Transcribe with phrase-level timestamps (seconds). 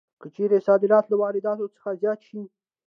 [0.21, 2.41] که چېرې صادرات له وارداتو څخه زیات شي